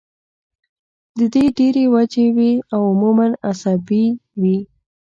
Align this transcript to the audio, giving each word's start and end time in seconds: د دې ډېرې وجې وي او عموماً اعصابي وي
د 1.17 1.19
دې 1.33 1.45
ډېرې 1.57 1.83
وجې 1.93 2.25
وي 2.35 2.51
او 2.73 2.81
عموماً 2.91 3.27
اعصابي 3.47 4.05
وي 4.41 4.57